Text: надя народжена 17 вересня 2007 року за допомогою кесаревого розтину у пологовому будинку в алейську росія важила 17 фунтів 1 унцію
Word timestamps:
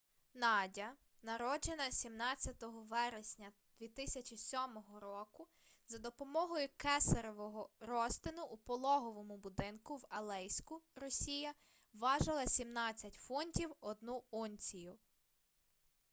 надя 0.33 0.97
народжена 1.21 1.91
17 1.91 2.55
вересня 2.89 3.51
2007 3.79 4.59
року 5.01 5.47
за 5.87 5.97
допомогою 5.99 6.69
кесаревого 6.77 7.69
розтину 7.79 8.43
у 8.45 8.57
пологовому 8.57 9.37
будинку 9.37 9.97
в 9.97 10.05
алейську 10.09 10.81
росія 10.95 11.53
важила 11.93 12.45
17 12.47 13.13
фунтів 13.13 13.75
1 13.81 14.13
унцію 14.31 14.97